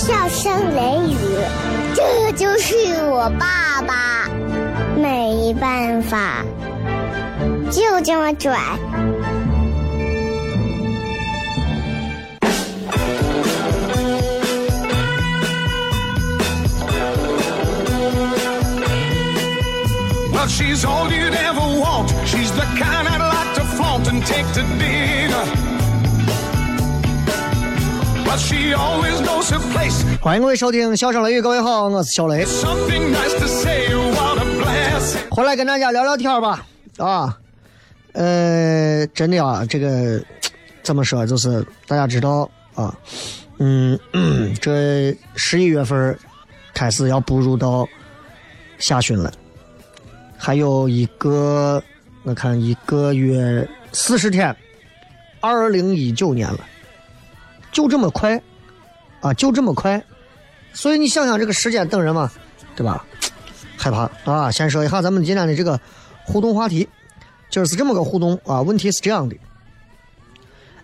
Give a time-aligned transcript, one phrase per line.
[0.00, 1.18] 笑声雷雨，
[1.94, 2.74] 这就是
[3.10, 4.30] 我爸爸，
[4.96, 6.42] 没办法，
[7.70, 8.58] 就这么拽。
[20.32, 22.10] Well, she's all you'd ever want.
[22.24, 25.69] She's the kind I'd like to flaunt and take to dinner.
[30.20, 32.46] 欢迎各位收听《笑声雷雨》，各位好，我是小雷.
[35.28, 36.64] 回来跟大家聊聊天吧。
[36.98, 37.36] 啊，
[38.12, 40.22] 呃，真的啊，这个
[40.84, 42.96] 怎么说，就是大家知道啊，
[43.58, 43.98] 嗯，
[44.60, 46.16] 这十一月份
[46.72, 47.84] 开始要步入到
[48.78, 49.32] 下旬了，
[50.38, 51.82] 还有一个，
[52.22, 54.54] 我看一个月四十天，
[55.40, 56.60] 二零一九年了，
[57.72, 58.40] 就这么快
[59.20, 60.02] 啊，就这么快，
[60.72, 62.30] 所以你想想这个时间等人嘛，
[62.74, 63.04] 对吧？
[63.76, 64.50] 害怕啊！
[64.50, 65.80] 先说一下咱们今天的这个
[66.24, 66.86] 互动话题，
[67.48, 68.60] 今儿是这么个互动啊。
[68.60, 69.34] 问题是这样的，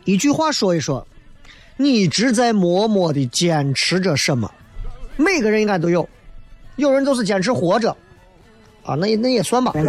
[0.04, 1.06] 一句话说一说，
[1.76, 4.50] 你一直在默默的坚持着什么？
[5.16, 6.08] 每个人应该都有，
[6.76, 7.94] 有人就是坚持活着，
[8.82, 9.72] 啊，那也那也算吧。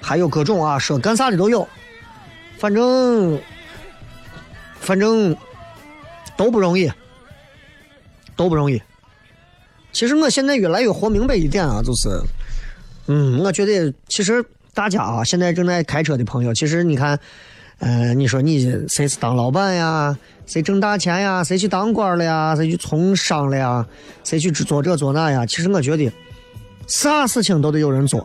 [0.00, 1.68] 还有各种啊，说干啥的都有，
[2.58, 3.40] 反正
[4.80, 5.34] 反正
[6.36, 6.90] 都不容易。
[8.36, 8.80] 都不容易。
[9.90, 12.08] 其实我现在越来越活明白一点啊，就是，
[13.08, 17.18] 嗯，我觉得其实大家啊，现在正在开车的朋友，其实你看，
[17.80, 20.16] 呃，你说你谁是当老板呀，
[20.46, 23.84] 谁挣大钱呀，谁去当官了呀，谁去从商了呀，
[24.22, 26.08] 谁去做这做那呀，其实我觉得
[26.86, 28.24] 啥事情都得有人做，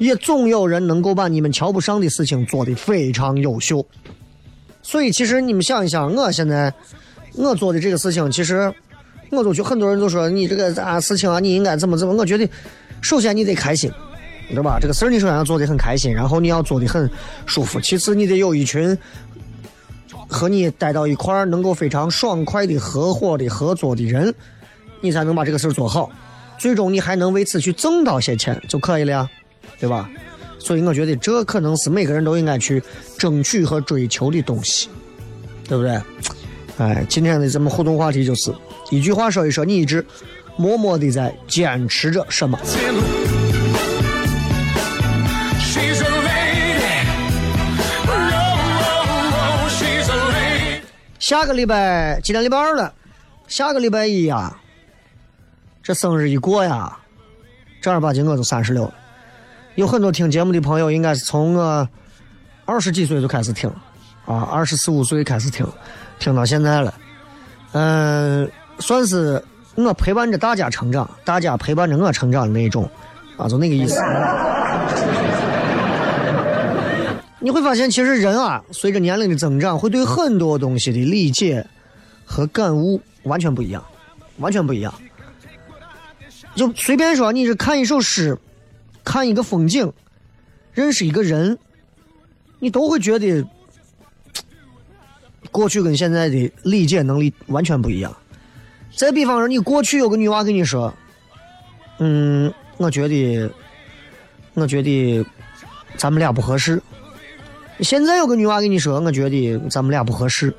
[0.00, 3.86] 也总有人能够把你们瞧不上的事情做得非常优秀。
[4.82, 6.74] 所以其实你们想一想，我现在
[7.36, 8.74] 我做的这个事情，其实。
[9.32, 12.12] 我都觉很多人都说你这个啥事情啊，你应该怎么怎么？
[12.14, 12.50] 我觉得，
[13.00, 13.88] 首先你得开心，
[14.48, 14.76] 对吧？
[14.80, 17.08] 这个事儿你首先要做得很开心，然后你要做得很
[17.46, 17.80] 舒服。
[17.80, 18.98] 其次，你得有一群
[20.26, 24.34] 和你待到一块儿能够非常爽快的合伙的合作的人，
[25.00, 26.10] 你才能把这个事儿做好。
[26.58, 29.30] 最终你还能为此去挣到些钱就可以了呀，
[29.80, 30.08] 对吧？
[30.58, 32.82] 所以我觉得这可能是每个人都应该去
[33.18, 34.90] 争取和追求的东西，
[35.66, 35.98] 对不对？
[36.76, 38.54] 哎，今天的咱们互动话题就是
[38.90, 40.04] 一句话说一说，你一直
[40.56, 42.58] 默默的在坚持着什么？
[51.18, 52.92] 下个礼拜今天礼拜二了，
[53.46, 54.54] 下个礼拜一呀，
[55.82, 56.98] 这生日一过呀，
[57.80, 58.94] 正儿八经我就三十六了。
[59.80, 61.88] 有很多听节目的朋友，应该是从我
[62.66, 63.66] 二十几岁就开始听，
[64.26, 65.66] 啊，二十四五岁开始听，
[66.18, 66.92] 听到现在了。
[67.72, 68.46] 嗯、
[68.78, 69.42] 算是
[69.76, 72.86] 我陪伴着大家成长，大家陪伴着我成长的那一种，
[73.38, 73.98] 啊，就那个意思。
[77.40, 81.66] 你会发现，其实人啊，随着年龄的增长，会对很多东西的理解
[82.26, 83.82] 和感悟完全不一样，
[84.40, 84.92] 完全不一样。
[86.54, 88.36] 就随便说，你是看一首诗，
[89.04, 89.92] 看一个风景，
[90.72, 91.58] 认识一个人，
[92.58, 93.44] 你都会觉得
[95.50, 98.16] 过去跟现在的理解能力完全不一样。
[98.96, 100.92] 再比方说，你过去有个女娃跟你说
[101.98, 103.50] ：“嗯，我觉得，
[104.54, 105.24] 我觉得
[105.96, 106.82] 咱们俩不合适。”
[107.80, 110.52] 现在有个女娃跟你说：“我觉得咱们俩不合适。”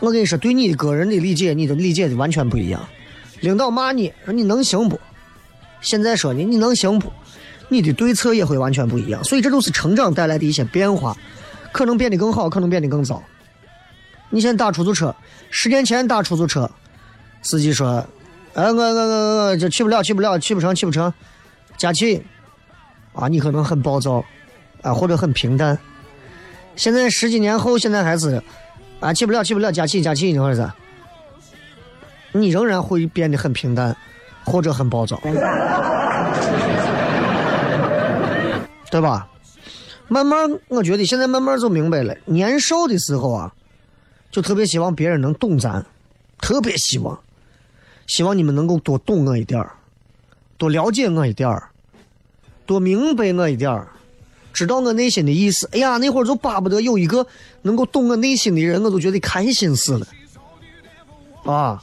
[0.00, 2.86] 我跟你说，对你的个人的理解，你的理解的完全不一样。
[3.40, 4.98] 领导骂你说你能行不？
[5.84, 7.12] 现在说你你能行不？
[7.68, 9.22] 你的对策也会完全不一样。
[9.22, 11.16] 所以这都是成长带来的一些变化，
[11.72, 13.22] 可能变得更好，可能变得更糟。
[14.30, 15.14] 你现在打出租车，
[15.50, 16.68] 十年前打出租车，
[17.42, 18.04] 司机说
[18.54, 21.12] ：“哎，我我我我就去不了，去不了，去不成，去不成，
[21.76, 22.22] 加气。”
[23.14, 24.24] 啊，你可能很暴躁，
[24.82, 25.78] 啊，或者很平淡。
[26.74, 28.42] 现在十几年后，现在还是
[28.98, 30.72] 啊，去不了，去不了，加气，加气，你或者是，
[32.32, 33.96] 你仍然会变得很平淡，
[34.44, 35.20] 或者很暴躁，
[38.90, 39.28] 对吧？
[40.06, 42.14] 慢慢，我觉得现在慢慢就明白了。
[42.26, 43.52] 年少的时候啊，
[44.30, 45.84] 就特别希望别人能懂咱，
[46.40, 47.18] 特别希望，
[48.06, 49.72] 希望你们能够多懂我一点儿，
[50.58, 51.70] 多了解我一点儿。
[52.66, 53.88] 多明白我一点儿，
[54.52, 55.68] 知道我内心的意思。
[55.72, 57.26] 哎呀，那会儿就巴不得有一个
[57.62, 60.06] 能够懂我内心的人，我都觉得开心死了。
[61.44, 61.82] 啊，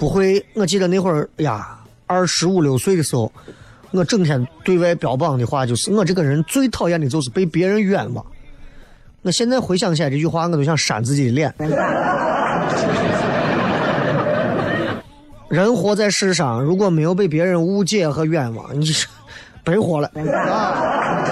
[0.00, 3.30] 不会，我记得那会儿，呀，二十五六岁的时候，
[3.90, 8.24] 我整天对外标榜的话就是，我这个人最讨厌的就是被别人冤枉。
[9.20, 11.54] 我现在回想起来这句话，我都想扇自己的脸。
[15.50, 19.06] 人活在世上，如果没有被别人误解和冤枉，你是
[19.62, 20.10] 白活了，
[20.48, 21.22] 啊，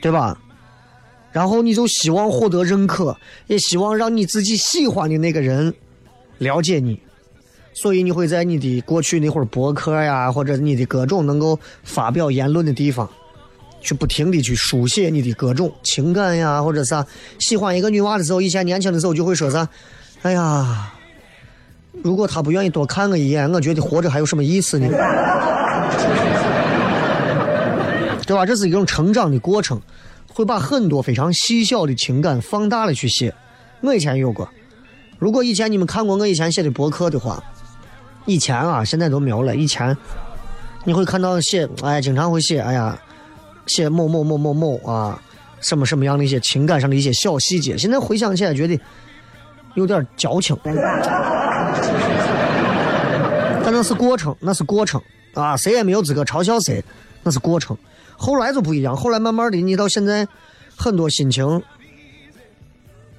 [0.00, 0.38] 对吧？
[1.32, 3.14] 然后你就希望获得认可，
[3.46, 5.74] 也希望让你自己喜欢的那个人
[6.38, 7.00] 了解你，
[7.72, 13.08] 所以你会在你的过去那会儿博客呀，或者你的各种能够发表言论的地方，
[13.80, 17.06] 去不停的去书写你的各种情感呀，或者啥。
[17.38, 19.68] 喜欢一个女娃的时候，以前年轻的时候就会说啥，
[20.22, 20.90] 哎呀。
[22.02, 24.88] 如果他不愿意多看我一眼，我觉得活着还有什么意思呢？
[28.26, 28.44] 对吧？
[28.44, 29.80] 这是一种成长的过程，
[30.26, 33.32] 会把很多非常细小的情感放大了去写。
[33.80, 34.46] 我以前有过，
[35.24, 37.42] 如果以前你们看过我以前写的博客的话，
[38.26, 39.56] 以前啊，现在都没有了。
[39.56, 39.96] 以前
[40.84, 42.94] 你会看到写，哎，经常会写，哎呀，
[43.66, 45.18] 写某某某某某啊，
[45.62, 47.74] 什么什么样的一些情感上的一些小细节。
[47.74, 48.78] 现在回想起来，觉得
[49.72, 50.54] 有点矫情。
[50.62, 50.76] 但
[53.72, 55.00] 那是过程，那是过程
[55.32, 55.56] 啊！
[55.56, 56.84] 谁也没有资格嘲笑谁，
[57.22, 57.74] 那是过程。
[58.14, 60.28] 后来就不一样，后来慢慢的，你到现在，
[60.76, 61.62] 很多心情，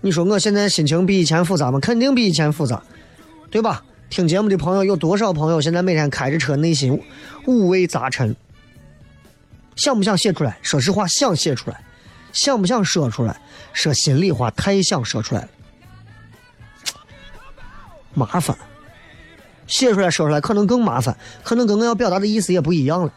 [0.05, 1.79] 你说我现在心情比以前复杂吗？
[1.79, 2.79] 肯定比以前复杂，
[3.49, 3.83] 对吧？
[4.07, 7.01] 听节目的朋友有多少朋友现在每天开着车，内心
[7.47, 8.35] 五味杂陈，
[9.75, 10.59] 想不想写出来？
[10.61, 11.83] 说实话，想写出来，
[12.31, 13.35] 想不想说出来？
[13.73, 15.47] 说心里话，太想说出来了。
[18.13, 18.55] 麻烦，
[19.65, 23.11] 写出来说出来可能更麻烦，可能跟我要表达的意思也不一样了。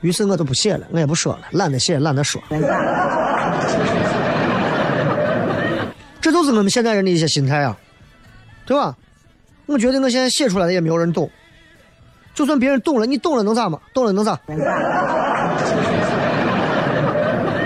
[0.00, 2.42] 于是我就不写了，我也不说了，懒得写，懒得说。
[6.24, 7.76] 这都是我们现代人的一些心态啊，
[8.64, 8.96] 对吧？
[9.66, 11.30] 我觉得我现在写出来的也没有人懂，
[12.34, 13.78] 就算别人懂了，你懂了能咋嘛？
[13.92, 14.34] 懂了能咋？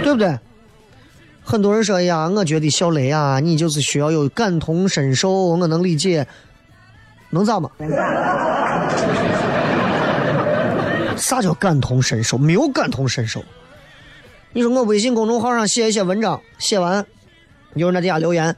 [0.03, 0.37] 对不对？
[1.45, 6.27] 很多人说哎呀，我觉得小雷啊，你就是需要有感同身受，我能理解。
[7.31, 7.71] 能咋嘛？
[11.17, 12.37] 啥叫感同身受？
[12.37, 13.41] 没有感同身受。
[14.53, 17.07] 你说我微信公众号上写一些文章，写完
[17.75, 18.55] 有人在底下留言：“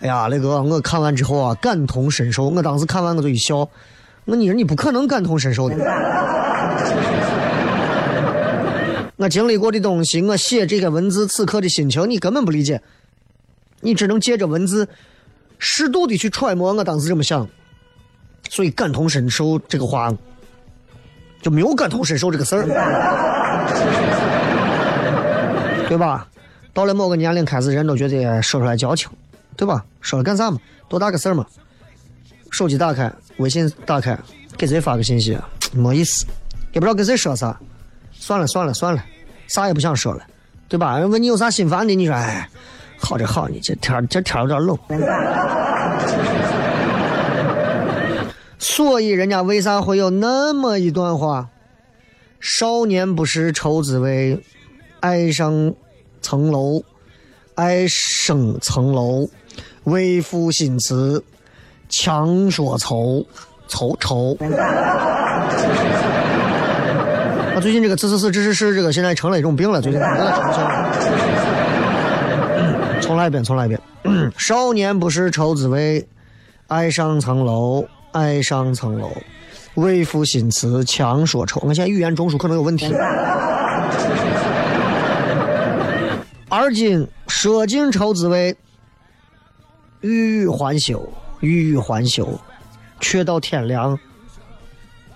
[0.00, 3.68] 哎呀，雷哥，我看完之后啊，感同身受。”我当时看完我就一笑。
[4.24, 5.76] 那你说你不可能感同身受的。
[9.16, 12.80] 我经历过的东西，我写这个文字此刻的心情，你根本不理解。
[13.80, 14.88] 你只能借着文字
[15.58, 17.46] 适度的去揣摩我当时这么想。
[18.50, 20.12] 所以感同身受这个话，
[21.42, 22.64] 就没有感同身受这个事儿，
[25.88, 26.26] 对吧？
[26.74, 29.08] 到了某个年龄，开始人都觉得说出来矫情，
[29.56, 29.84] 对吧？
[30.00, 30.58] 说了干啥嘛？
[30.88, 31.46] 多大个事儿嘛？
[32.50, 34.18] 手机打开，微信打开，
[34.58, 35.38] 给谁发个信息？
[35.72, 36.26] 没意思，
[36.72, 37.56] 也不知道跟谁说啥。
[38.12, 39.04] 算了算了算了，
[39.46, 40.24] 啥也不想说了，
[40.68, 40.98] 对吧？
[40.98, 42.48] 人问你有啥心烦的，你说哎，
[42.98, 44.76] 好着好呢，这天这天有点冷。
[48.58, 51.48] 所以，人家为啥会有那么一段话？
[52.40, 54.42] 少年不识愁滋味，
[55.00, 55.72] 爱上
[56.24, 56.82] 层楼，
[57.54, 59.28] 爱上层楼，
[59.84, 61.22] 为赋新词
[61.90, 63.24] 强说愁，
[63.68, 64.36] 愁愁。
[67.54, 69.82] 啊，最近这个“字字是”“是是”这个现在成了一种病了。
[69.82, 70.00] 最近，
[73.02, 73.78] 重来一遍，重来一遍。
[74.38, 76.08] 少年不识愁滋味，
[76.68, 77.86] 爱上层楼。
[78.14, 79.10] 爱上层楼，
[79.74, 81.60] 为赋新词强说愁。
[81.64, 82.86] 我现在语言中枢可能有问题。
[86.56, 88.56] 而今舍近求滋味，
[90.02, 92.40] 欲语还休，欲语还休，
[93.00, 93.98] 却到天凉，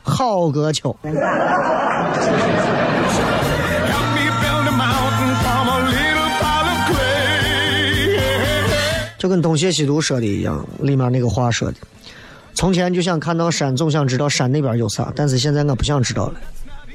[0.02, 0.96] 好个秋。
[9.16, 11.76] 就跟东邪西毒说的一样，里面那个话说的。
[12.52, 16.40] 从前就想看到山，总想知道山那边有啥，但是现在我不想知道了。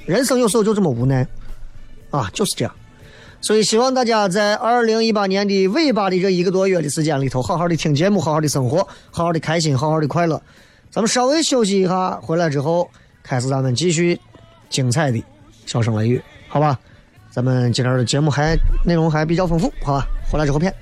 [0.05, 1.25] 人生有时候就这么无奈，
[2.09, 2.75] 啊，就是这样。
[3.43, 8.77] 所以希望大家在二零一八年的尾巴的这一个多月的时间里头，好好的听节目，好好的生活，
[9.11, 10.41] 好好的开心，好好的快乐。
[10.89, 12.89] 咱们稍微休息一下，回来之后
[13.21, 14.17] 开始咱们继续
[14.69, 15.21] 精彩的
[15.65, 16.79] 笑声雷雨，好吧？
[17.29, 20.07] 咱们今天的节目还内容还比较丰富，好吧？
[20.31, 20.73] 回来之后片。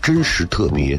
[0.00, 0.98] 真实特别，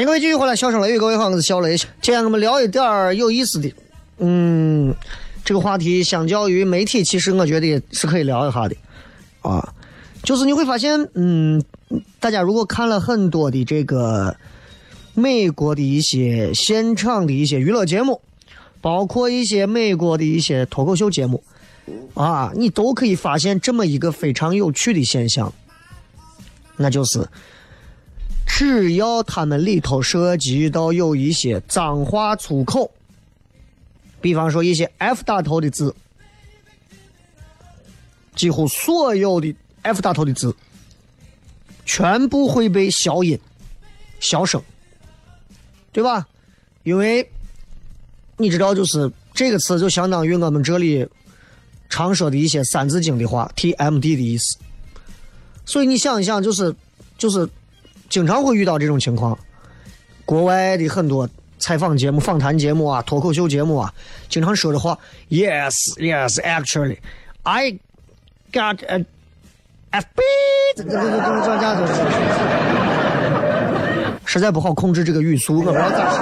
[0.00, 1.76] 迎各位继续回来，笑声雷雨，各位好，我是小雷。
[1.76, 3.70] 今天我们聊一点儿有意思的，
[4.18, 4.94] 嗯，
[5.44, 8.74] 这个话题相较于媒体，其实我觉得是可以聊一下的，
[9.42, 9.74] 啊，
[10.22, 11.62] 就是你会发现，嗯，
[12.18, 14.34] 大家如果看了很多的这个
[15.12, 18.22] 美国的一些现场的一些娱乐节目，
[18.80, 21.42] 包括一些美国的一些脱口秀节目，
[22.14, 25.52] 啊，你都可以发现这么一个非常有趣的现象，
[26.78, 27.28] 那就是。
[28.52, 32.90] 只要他们里头涉及到有一些脏话粗口，
[34.20, 35.94] 比方说一些 F 打头的字，
[38.34, 40.54] 几乎所有的 F 打头的字，
[41.86, 43.38] 全部会被消音、
[44.18, 44.62] 消声，
[45.90, 46.28] 对吧？
[46.82, 47.26] 因为
[48.36, 51.08] 你知道，就是这个词就相当于我们这里
[51.88, 54.58] 常说的一些三字经的话，TMD 的意思。
[55.64, 56.74] 所以你想一想，就是
[57.16, 57.48] 就是。
[58.10, 59.38] 经常会遇到这种情况，
[60.24, 61.28] 国外的很多
[61.60, 63.94] 采访节目、访谈节目啊、脱口秀节目啊，
[64.28, 64.98] 经常说的话
[65.30, 66.98] ，Yes, yes, actually,
[67.44, 67.78] I
[68.52, 69.04] got a
[69.92, 70.20] FB，
[74.26, 76.18] 实在不好控制这个语速，我不知道咋说。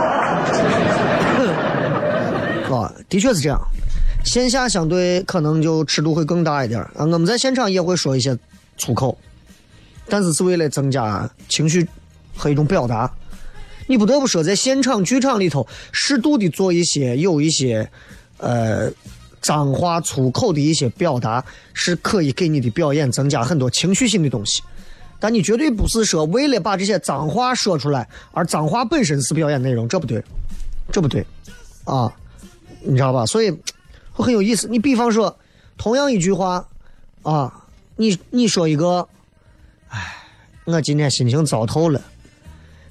[2.77, 3.59] 啊，的确是这样，
[4.25, 6.91] 线下相对可能就尺度会更大一点啊。
[6.99, 8.37] 我们在现场也会说一些
[8.77, 9.17] 粗口。
[10.09, 11.87] 但是是为了增加情绪
[12.37, 13.11] 和一种表达，
[13.87, 17.91] 你不得不说，在现场剧场里头，适度的做一些有一些，
[18.39, 18.91] 呃，
[19.41, 24.63] 脏话粗口的一些表达，是可以给你的表演增加很多情绪性的东西。
[25.21, 30.23] 但你绝对不是说为了把这些脏话说出来，而脏话本身是表演内容，这不对，
[30.93, 31.27] 这不对，
[31.85, 32.11] 啊，
[32.83, 33.27] 你知道吧？
[33.27, 33.51] 所以
[34.13, 34.69] 会 很有意思。
[34.69, 35.37] 你比方说，
[35.77, 36.67] 同样一句话，
[37.23, 37.65] 啊，
[37.97, 39.07] 你你说一个。
[40.71, 41.99] 我今天心情糟透了，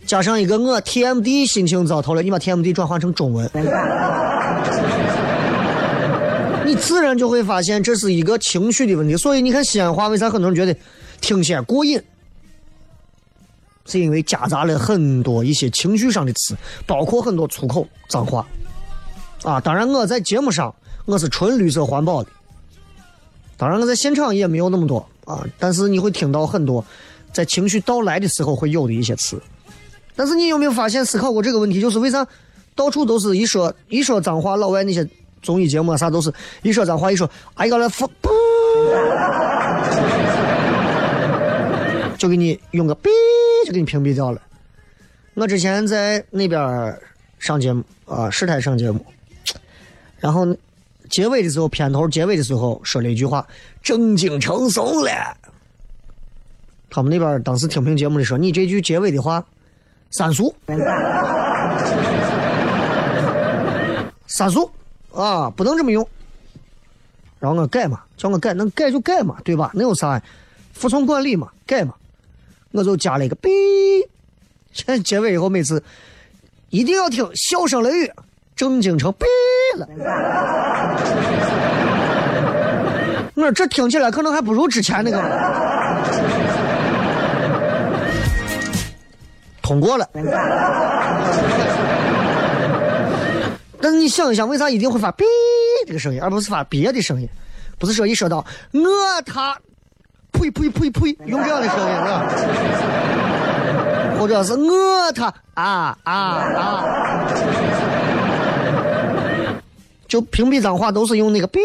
[0.04, 3.48] 加上一个我 TMD 心情糟透了，你把 TMD 转换成中文，
[6.66, 9.16] 你自然就会发现这是一个情绪的问题。
[9.16, 10.76] 所以你看西安话为啥很多人觉得
[11.22, 12.02] 听起来过瘾？
[13.86, 16.58] 是因为夹杂了很多一些情绪上的词，
[16.88, 18.44] 包括很多粗口脏话。
[19.44, 20.74] 啊，当然我在节目上
[21.06, 22.30] 我是纯绿色环保的，
[23.56, 26.84] 当然我在现场也没有那么多啊，但是你会听到很多
[27.38, 29.40] 在情绪到来的时候会有的一些词。
[30.16, 31.80] 但是你有没有发现思考过这个问题？
[31.80, 32.26] 就是为啥
[32.74, 35.08] 到处都是一说一说脏话，老外那些
[35.44, 38.08] 综艺节目啊啥都是一说脏话，一说哎呀来不，
[42.18, 43.08] 就给你用个哔
[43.68, 44.42] 就给你屏蔽掉了。
[45.36, 47.00] 我之前在那边
[47.38, 49.06] 上节目啊，试台上节目，
[50.18, 50.44] 然后
[51.12, 53.48] 结尾的时候，片头结尾的时候说了一句话
[53.84, 55.38] ：“正经成怂了。”
[56.90, 59.44] 他们那边当时听评节目的说：“你这句结尾的话。”
[60.10, 60.56] 三俗，
[64.26, 64.72] 三俗
[65.14, 66.08] 啊，不能这么用。
[67.40, 69.70] 然后我改嘛，叫我改，能改就改嘛，对吧？
[69.74, 70.22] 能有啥？
[70.72, 71.94] 服从管理嘛，改嘛。
[72.72, 73.50] 我就加了一个“哔”，
[74.72, 75.84] 现在结尾以后每次
[76.70, 78.12] 一定要听笑声雷雨，
[78.56, 79.28] 正经成“贝”
[79.76, 79.86] 了。
[83.36, 85.77] 我说这听起来可能还不如之前那个。
[89.68, 90.10] 通过了，
[93.82, 95.26] 但是你想一想，为啥一定会发“哔”
[95.86, 97.28] 这个声音，而不是发别的声音？
[97.78, 98.38] 不是说一说到
[98.72, 98.82] 我
[99.26, 99.58] 他，
[100.32, 102.24] 呸呸呸呸，用这样的声音啊，
[104.18, 106.86] 或者是我他啊啊啊，
[110.08, 111.60] 就屏蔽脏话都是用那个“哔”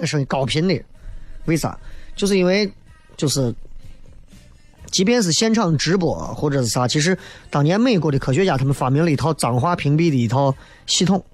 [0.00, 0.82] 的声音，高频的，
[1.44, 1.78] 为啥？
[2.16, 2.72] 就是因为
[3.14, 3.54] 就是。
[4.92, 7.18] 即便是现场直播或者是啥，其实
[7.48, 10.54] 当年美国的科学家他们发明了一套脏话屏蔽的一套
[10.86, 11.24] 系统，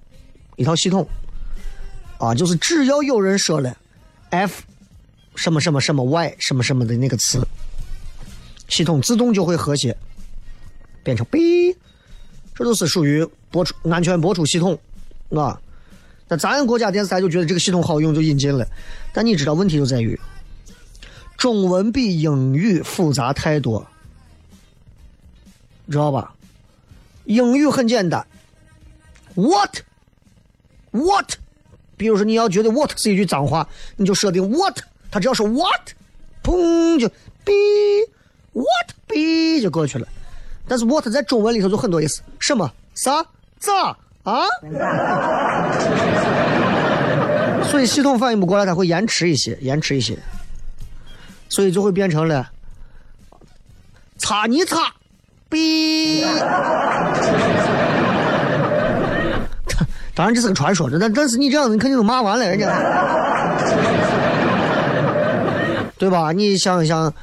[0.55, 1.07] 一套系统，
[2.19, 3.77] 啊，就是只要有人说了
[4.31, 4.62] f
[5.35, 7.45] 什么什么什么 y 什么什么的那个词，
[8.69, 9.97] 系统自动就会和谐，
[11.03, 11.77] 变成 b，
[12.55, 14.79] 这都是属于播出安全播出系统，
[15.31, 15.61] 啊，
[16.29, 18.65] 那咱国家电视台就觉得这个系统好用就引进了，
[19.13, 20.19] 但你知道问题就在于。
[21.39, 23.87] 中文比英语复杂太多，
[25.89, 26.35] 知道吧？
[27.27, 28.27] 英语很简单
[29.37, 31.35] ，what，what，
[31.97, 34.81] 比如说你要觉得 what 是一句脏话，你就设定 what，
[35.13, 35.93] 它只要是 what，
[36.43, 37.09] 砰就
[37.45, 40.09] be，what be 就过去了。
[40.67, 42.69] 但是 what 在中文里头就很多意思，什么？
[42.95, 43.25] 啥？
[43.61, 43.97] 咋？
[44.25, 44.45] 啊？
[47.71, 50.19] 所以系统反应不过来，它会延迟一些，延迟一些。
[51.49, 52.50] 所以就会变成了
[54.19, 54.93] 擦你擦，
[55.49, 56.23] 逼。
[60.15, 62.67] 当然这是个传说，但但是你这样子，你肯定都骂完了人家，
[65.97, 66.32] 对吧？
[66.32, 67.15] 你想一想，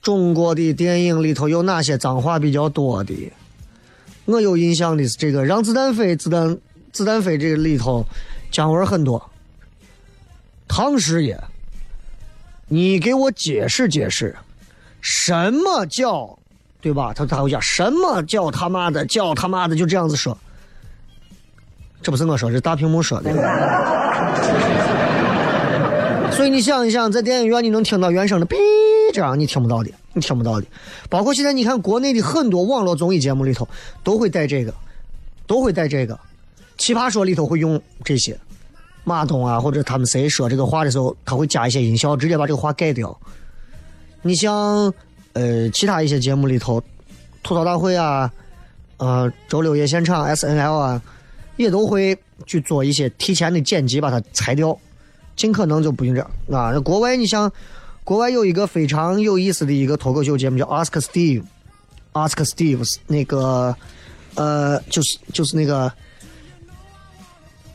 [0.00, 3.30] 中国的电影里头有哪些脏话比较多的？
[4.24, 6.56] 我有印象的是这个《让子弹飞》，子弹
[6.92, 8.06] 子弹飞这个里头
[8.50, 9.30] 姜文很多，
[10.66, 11.38] 唐师爷。
[12.72, 14.34] 你给我解释解释，
[15.02, 16.38] 什么叫，
[16.80, 17.12] 对吧？
[17.14, 20.34] 他他会讲什么叫他妈的，叫他妈的，就这样子说。
[22.00, 23.30] 这不是我说，是大屏幕说的。
[26.32, 28.56] 所以你想一想，在电影院你能听到原声的“哔”
[29.12, 30.66] 这样，你听不到的，你听不到的。
[31.10, 33.68] 包括现在你看国内的很多网络综艺节目里头，
[34.02, 34.72] 都会带这个，
[35.46, 36.18] 都会带这个。
[36.78, 38.34] 奇葩说里头会用这些。
[39.04, 43.18] 马东啊，或者他们谁说这个话的时候，他会加一些音效，直接把这个话改掉。
[44.22, 44.92] 你像
[45.32, 46.80] 呃其他一些节目里头，
[47.42, 48.32] 吐槽大会啊，
[48.98, 51.02] 呃周六夜现场 S N L 啊，
[51.56, 54.78] 也都会去做一些提前的剪辑，把它裁掉，
[55.34, 56.70] 尽可能就不用这样啊。
[56.72, 57.50] 那国外你像
[58.04, 63.74] 国外有一个非常有意思的一个脱口秀节目叫 Ask Steve，Ask Steve 那个
[64.36, 65.92] 呃就是就是那个。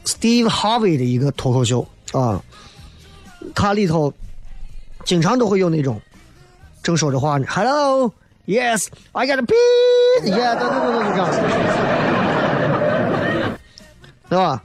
[0.08, 1.88] Steve Harvey 的一个脱口秀。
[2.14, 2.42] 啊，
[3.54, 4.14] 他里头
[5.04, 6.02] 经常都会有那种
[6.82, 7.46] 正说着话呢。
[7.46, 8.12] Got a
[8.46, 9.42] 对对对
[10.24, 10.56] 对，就这样，
[14.30, 14.64] 对 吧？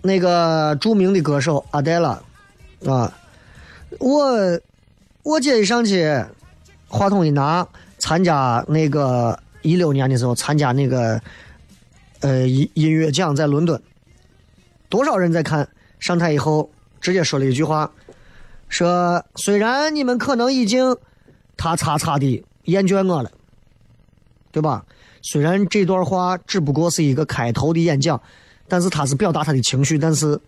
[0.00, 2.18] 那个著名的歌手阿黛拉
[2.86, 3.12] 啊，
[3.98, 4.58] 我
[5.22, 6.24] 我姐一上去，
[6.88, 7.66] 话筒一拿，
[7.98, 11.20] 参加那个一六年的时候参加那个
[12.20, 13.78] 呃音音乐奖在伦敦。
[14.96, 15.68] 多少人在看？
[16.00, 16.70] 上台以后
[17.02, 17.90] 直接说了一句话，
[18.70, 20.96] 说：“虽然你们可能已经
[21.54, 23.30] 他擦擦的厌倦我了，
[24.50, 24.84] 对吧？
[25.20, 28.18] 虽然这段话只不过是一个开头的演讲，
[28.68, 29.98] 但是他是表达他的情绪。
[29.98, 30.40] 但是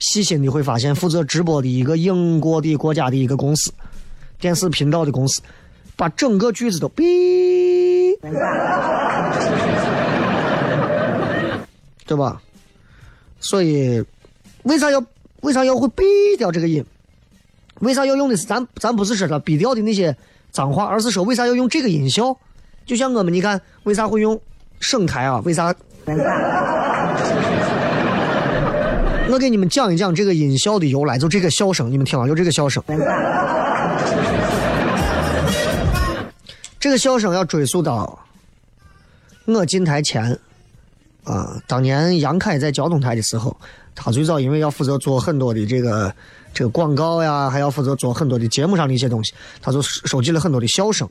[0.00, 3.72] 细心的会发现，负责直播的一个英国的国家的一个公司，
[4.38, 5.40] 电视频道的公司，
[5.96, 8.18] 把整个句子都哔，
[12.06, 12.40] 对吧？
[13.40, 14.04] 所以
[14.64, 15.04] 为啥要
[15.42, 16.04] 为啥要会避
[16.36, 16.84] 掉这个音？
[17.80, 20.16] 为啥要用的是咱咱不是说他避掉的那些
[20.50, 22.36] 脏话，而是说为啥要用这个音效？
[22.86, 24.40] 就像我们你看为啥会用
[24.80, 25.42] 省台啊？
[25.44, 25.74] 为啥？
[29.28, 32.82] 我给你们讲一讲这个音效的由来，就这个笑声，你们听啊，就这个笑声。
[36.78, 38.18] 这个笑声要追溯到
[39.44, 40.38] 我进台前
[41.26, 43.54] 啊，当年杨凯在交通台的时候，
[43.96, 46.14] 他最早因为要负责做很多的这个
[46.54, 51.08] 这个广告呀，还要负责做很多的节目上的一些东西，他就收集了很多的笑声，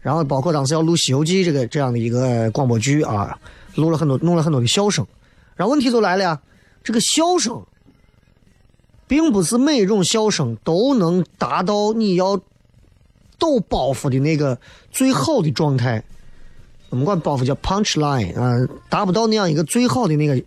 [0.00, 3.38] 然后包括当时要录《西游记》这个这样的一个广播剧啊，
[3.76, 5.06] 录了很多，弄了很多的笑声。
[5.54, 6.40] 然后问题就来了呀，
[6.82, 7.62] 这个笑声，
[9.06, 12.36] 并不是每一种笑声都能达到你要
[13.38, 14.58] 抖包袱的那个
[14.90, 16.02] 最好的状态。
[16.90, 18.56] 我们管包袱叫 punch line 啊，
[18.88, 20.42] 达不到那样一个最好的那个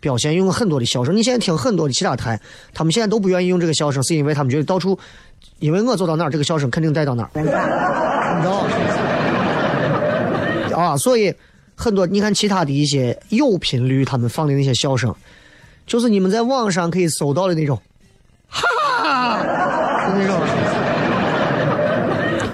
[0.00, 1.16] 表现，用了很多的笑声。
[1.16, 2.40] 你现在听很多的其他台，
[2.74, 4.98] 他们现在都不愿意用这个笑声，是因为他们觉得到处，
[5.60, 7.50] 因为我走到哪儿，这个笑声肯定带到哪儿，你知
[10.74, 11.32] 道啊，所以
[11.74, 15.14] 很多你看其他的一些有频率，他们放的那些笑声，
[15.86, 17.80] 就是你们在网上可以搜到的那种，
[18.50, 18.62] 哈
[19.02, 20.36] 哈，那种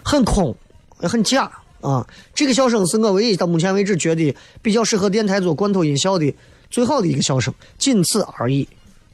[0.05, 0.55] 很空，
[0.99, 1.51] 很假。
[1.83, 6.35] 啊，这个笑声是我唯一到目前为止觉得比较适合电台做罐头音效的
[6.71, 8.67] 最好的一个笑声，仅此而已，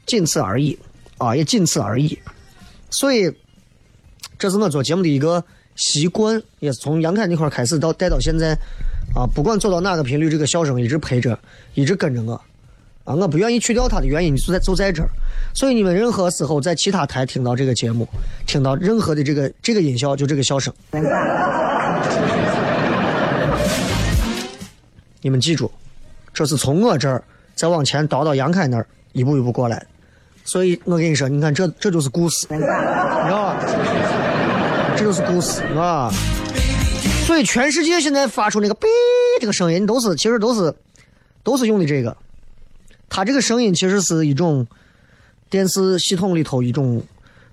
[0.05, 0.77] 仅此而已，
[1.17, 2.17] 啊，也仅此而已。
[2.91, 3.29] 所以，
[4.37, 5.43] 这是我做节目的一个
[5.75, 8.53] 习惯，也是从杨凯那块开始到带到现在，
[9.15, 11.37] 啊，不管走到哪个频率，这个笑声一直陪着，
[11.73, 12.33] 一直跟着我，
[13.03, 15.09] 啊，我不愿意去掉它的原因就在就在这儿。
[15.55, 18.07] 所以你们任何时候在其他台听到这个节目，
[18.45, 20.71] 听到任何的这个这个音效，就这个笑声。
[25.21, 25.71] 你们记住，
[26.33, 27.23] 这是从我这儿
[27.55, 29.85] 再往前倒到杨凯那儿一步一步过来，
[30.45, 33.59] 所以我跟你说，你看这这就是故事，你知道吧？
[34.95, 36.11] 这就是故事啊！
[37.25, 38.85] 所以全世界现在发出那个“哔”
[39.39, 40.73] 这个声音，都是其实都是
[41.43, 42.15] 都是用的这个。
[43.07, 44.65] 它这个声音其实是一种
[45.49, 47.01] 电视系统里头一种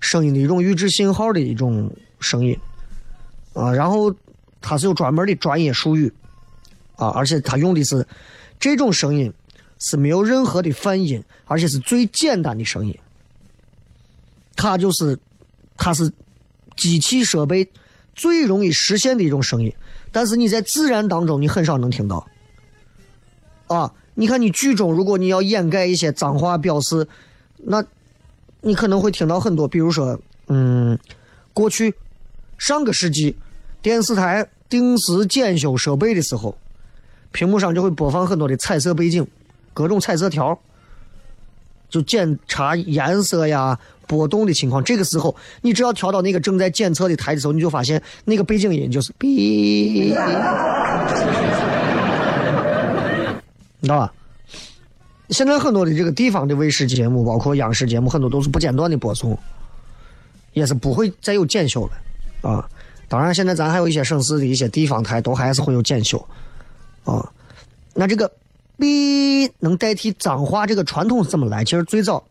[0.01, 2.59] 声音的一种预制信号的一种声音
[3.55, 4.15] 啊，然后
[4.61, 6.13] 它是有专门的专业术语。
[6.97, 8.07] 啊，而且他用的是
[8.59, 9.33] 这种声音，
[9.79, 12.99] 是没有任何的泛音，而且是最简单的声音。
[14.57, 15.19] 它就是，
[15.77, 16.11] 它是
[16.77, 17.69] 机器设备
[18.15, 19.73] 最容易实现的一种声音，
[20.11, 22.27] 但是你在自然当中你很少能听到。
[23.67, 27.07] 啊，你看你剧中如果你要掩盖一些脏话表示，
[27.59, 27.85] 那
[28.63, 30.99] 你可能会听到很多，比如说，嗯，
[31.53, 31.95] 过去
[32.57, 33.37] 上个世纪
[33.83, 36.57] 电视台定时检修设备的时候。
[37.33, 39.27] 屏幕上就会播放很多的彩色背景，
[39.75, 40.59] 各种彩色条，
[41.89, 44.83] 就检查颜色呀、波动的情况。
[44.83, 49.27] 这个时候，你只要调到那个正在检测的台的时候，你就发现那个背景音就是“哔”，
[53.81, 54.13] 你知道吧？
[55.31, 59.37] 现在很多的这个地方的卫视节目，包括央视节目，很多都是不间断的播送，
[60.53, 62.69] 也是不会再有检修了啊。
[63.09, 66.25] 当然，现在咱还有一些省市的一些地方台，都还是会有检修。
[67.07, 67.33] 啊，
[67.95, 68.31] 那这个
[68.77, 71.65] “逼”能代替脏话，这个传统是怎么来？
[71.65, 72.25] 其实最早，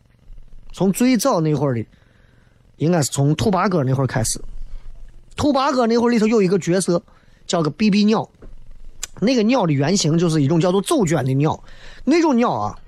[0.70, 1.82] 从最早那会儿的，
[2.76, 4.38] 应该是从兔八哥那会儿开始。
[5.34, 7.02] 兔八哥那会儿里头有一个角色
[7.46, 8.28] 叫个“逼逼鸟”，
[9.18, 11.58] 那个鸟的原型就是一种叫做走卷的鸟。
[12.04, 12.78] 那种鸟啊，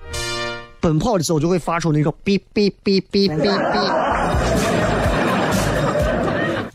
[0.80, 3.88] 奔跑的时候就会发出那种“哔哔哔哔哔哔”，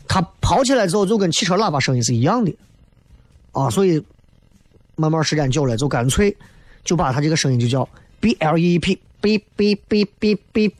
[0.08, 2.52] 它跑起来之后就跟汽车喇叭声音是一样的
[3.52, 4.04] 啊，所以。
[4.96, 6.36] 慢慢时间久了，就干脆
[6.84, 7.88] 就把他这个声音就叫
[8.20, 10.72] B L E E P B B B B B，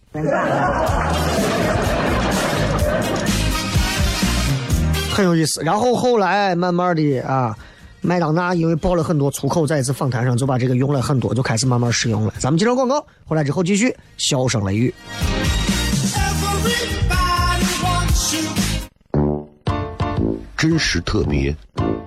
[5.12, 5.62] 很有意思。
[5.62, 7.56] 然后后来慢慢的啊，
[8.00, 12.34] 麦当娜因为爆了很多粗口，在一次访谈上就把这个用了很多，就开始慢慢使用了。
[12.38, 14.94] 咱们接着广告，回来之后继续笑声雷雨。
[20.56, 21.54] 真实特别，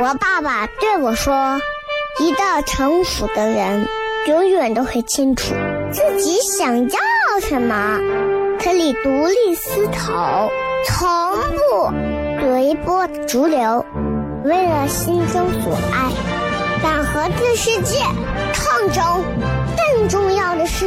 [0.00, 1.60] 我爸爸对我说
[2.22, 3.88] ：“一个成熟的人，
[4.28, 5.54] 永远都会清楚
[5.90, 6.98] 自己想要
[7.40, 7.98] 什么，
[8.62, 10.48] 可以独立思考，
[10.86, 11.08] 从
[11.56, 11.92] 不
[12.40, 13.84] 随波逐流，
[14.44, 16.12] 为了心中所爱，
[16.80, 17.98] 敢和这世界
[18.54, 19.24] 抗争。
[19.76, 20.86] 更重要的是，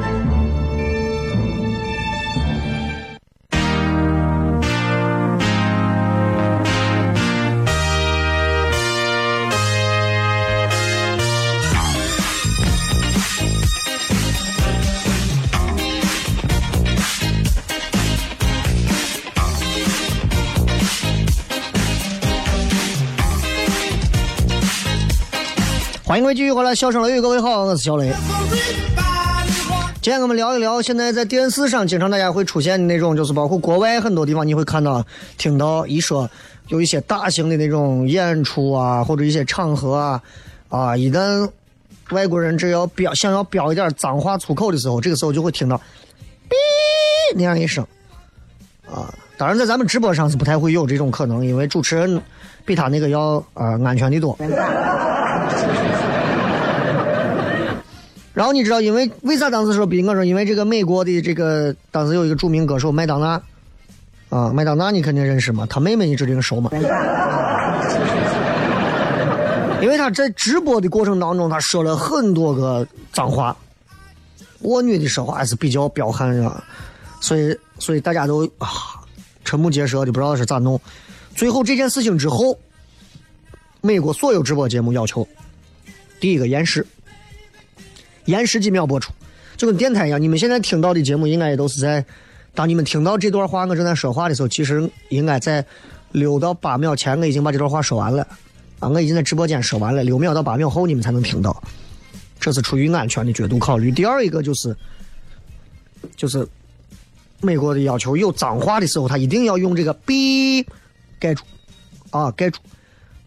[26.11, 28.11] 欢迎各位继续回来，笑声雷雨，各位好，我是小雷。
[30.01, 35.01] 今天我们聊一聊，现在在电视上经常大家会出现的那种，就是包括国外很多地方你会看到、
[35.37, 36.29] 听到一说
[36.67, 40.21] 有一些大型的那种演出啊，或者一些场合啊，
[40.67, 41.49] 啊，一旦
[42.09, 45.77] 外国人只要标想要标一点脏话粗口的时候，这个时候就会听到
[46.51, 46.53] “哔”
[47.37, 47.87] 那样一声
[48.85, 49.07] 啊。
[49.37, 52.21] 当然，在咱们直播上是不太会有这种可能，因为主持人
[52.65, 54.37] 比他那个要啊、安全的多。
[58.33, 63.41] 然后你知道，因为为啥当时说比我说，因为这个美国的这个当时有一个著名歌手麦当娜，
[64.29, 66.71] 啊，麦当娜你肯定认识嘛，他妹妹你指定熟嘛，
[69.81, 73.53] 因为他在直播的过程当中，他说了很多个脏话，
[74.59, 76.63] 我女的说话还是比较彪悍啊，
[77.19, 78.69] 所以所以大家都啊
[79.43, 80.79] 瞠目结舌的，不知道是咋弄。
[81.35, 82.57] 最后这件事情之后，
[83.81, 85.27] 美国所有直播节目要求，
[86.21, 86.87] 第一个延时。
[88.25, 89.11] 延时几秒播出，
[89.57, 90.21] 就跟电台一样。
[90.21, 92.03] 你们现在听到的节目，应该也都是在
[92.53, 95.65] 当你们听到这段话，我正在说话的时候，其实应该在
[96.11, 98.27] 六到八秒前，我已经把这段话说完了
[98.79, 100.03] 啊，我已经在直播间说完了。
[100.03, 101.63] 六秒到八秒后，你们才能听到，
[102.39, 103.91] 这是出于安全的角度考虑。
[103.91, 104.75] 第二一个就是，
[106.15, 106.47] 就是
[107.39, 110.65] 美国的要求，有脏话的时候，他一定要用这个“哔”
[111.19, 111.43] 盖住
[112.09, 112.59] 啊，盖住。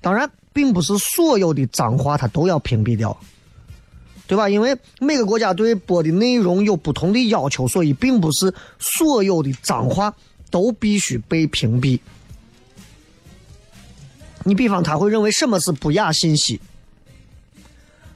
[0.00, 3.16] 当然，并不是所有的脏话它都要屏蔽掉。
[4.26, 4.48] 对吧？
[4.48, 10.14] 因为每个国家对播的内容有不同的要求，所以并不是所有的脏话
[10.50, 12.00] 都必须被屏蔽。
[14.44, 16.60] 你比方，他会认为什么是不雅信息？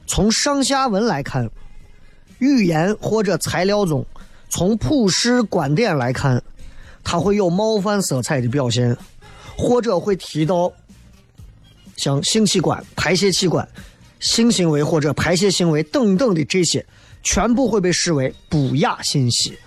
[0.07, 1.49] 从上下文来看，
[2.39, 4.05] 语言或者材料中，
[4.49, 6.41] 从普世观点来看，
[7.03, 8.97] 它会有冒犯色彩的表现，
[9.55, 10.71] 或者会提到
[11.95, 13.67] 像性器官、排泄器官。
[14.19, 16.85] 性行为或者排泄行为等等的这些，
[17.23, 19.57] 全部会被视为不雅信息。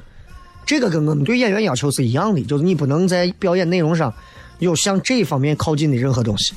[0.64, 4.12] 这个跟我们对演员要求是一样的，就是你不能在表演内容上
[4.58, 6.54] 有向这方面靠近的任何东西。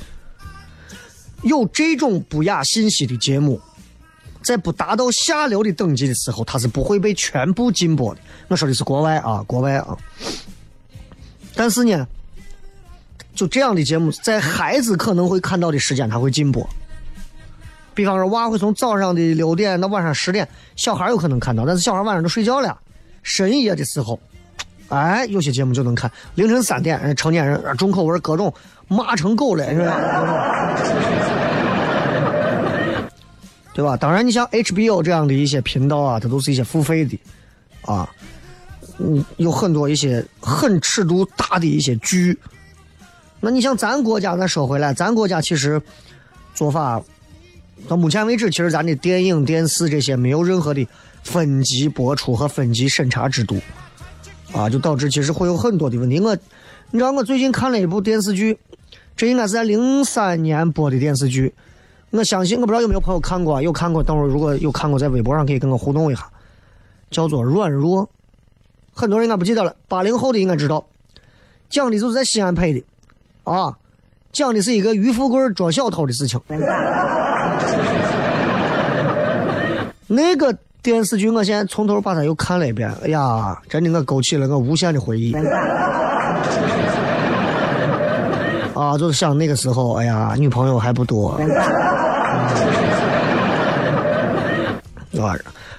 [1.42, 3.60] 有这种不雅信息的节目，
[4.42, 8.20] 在不达到下流的等级的时候，它是不会被全部禁播的。
[8.48, 9.96] 我说的是国外啊，国外啊。
[11.54, 12.06] 但是呢，
[13.34, 16.68] 就这样的节目，在孩子可能会看到的时间，它会禁播。
[17.96, 22.78] 比方说，娃会从早上的六点到晚上十点，小孩有可能看到，但是小孩晚上都睡觉了。
[23.22, 24.20] 深夜的时候，
[24.90, 26.12] 哎，有些节目就能看。
[26.34, 28.52] 凌晨三点，成年人重口味，各种
[28.86, 29.98] 骂成狗了，是吧？
[33.72, 33.96] 对吧？
[33.96, 37.18] 当然，你像 HBO 这样的一些频道啊，它都是一些付费的，
[37.80, 38.06] 啊，
[38.98, 42.38] 嗯，有很多一些很尺度大的一些剧。
[43.40, 45.80] 那你像咱国家，咱说回来，咱国家其实
[46.54, 47.02] 做法。
[47.88, 50.86] 到目前为止，其实咱的电影、电视这些没有任何的
[51.22, 53.60] 分级播出和分级审查制度，
[54.52, 56.18] 啊，就导致其实会有很多的问题。
[56.18, 56.34] 我，
[56.90, 58.58] 你知道我最近看了一部电视剧，
[59.16, 61.54] 这应该是在零三年播的电视剧。
[62.10, 66.28] 我相信我不知道有没有朋友看过，有看过，等会儿如果有看过，在微博上可以跟我互动一下。
[67.10, 68.04] 叫做《软弱》，
[68.92, 70.84] 很多人应该不记得了，八零后的应该知道，
[71.70, 72.82] 讲的就是在西安拍的，
[73.44, 73.78] 啊。
[74.36, 76.38] 讲的是一个于富贵捉小偷的事情。
[80.06, 82.92] 那个电视剧，我现在从头把它又看了一遍。
[83.02, 85.34] 哎呀，真的，我勾起了我无限的回忆。
[88.74, 91.30] 啊，就是想那个时候，哎呀，女朋友还不多。
[95.18, 95.34] 啊，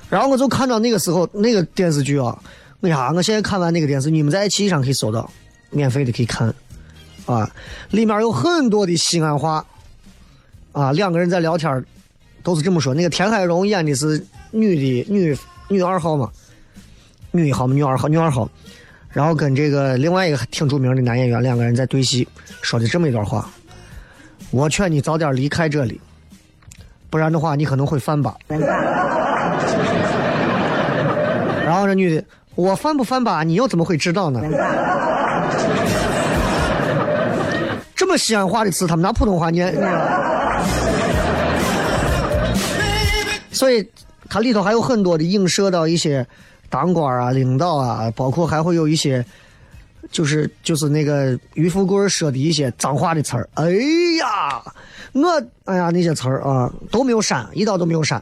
[0.10, 2.36] 然后我就看到那个时候那个电视剧啊，
[2.82, 5.30] 哎呀，我现在看完那个电视，你们在爱奇艺上可以搜到，
[5.70, 6.52] 免费的可以看。
[7.28, 7.48] 啊，
[7.92, 9.64] 里面有很多的西安话。
[10.72, 11.84] 啊，两个人在聊天
[12.44, 12.94] 都是这么说。
[12.94, 15.36] 那个田海蓉演的是女的女
[15.70, 16.30] 女二号嘛，
[17.32, 18.48] 女一号嘛，女二号，女二号。
[19.10, 22.28] 然后跟这个另外一个挺著名的男演员两个人在对戏，
[22.62, 23.50] 说的这么一段话
[24.52, 26.00] ：“我劝你早点离开这里，
[27.10, 28.36] 不然的话你可能会翻吧。
[31.66, 33.42] ”然后这女的：“我翻不翻吧？
[33.42, 34.40] 你又怎么会知道呢？”
[38.18, 39.74] 西安话的词，他们拿普通话念。
[43.52, 43.88] 所以
[44.30, 46.26] 它里头还有很多的映射到一些
[46.70, 49.26] 当官啊、领导啊，包括还会有一些，
[50.12, 53.50] 就是就是那个于富贵说的一些脏话的词儿。
[53.56, 53.70] 哎
[54.20, 54.62] 呀，
[55.14, 58.22] 我哎呀那些词儿啊都没有删，一刀都没有删，